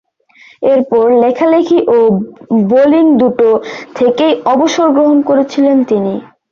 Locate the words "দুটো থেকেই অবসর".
3.21-4.87